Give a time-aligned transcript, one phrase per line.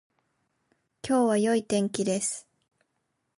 [1.07, 2.47] 今日は良い天気です